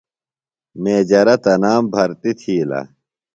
میجرہ 0.81 1.35
تنام 1.43 1.83
برتیۡ 1.91 2.35
تِھیلہ۔ 2.39 2.81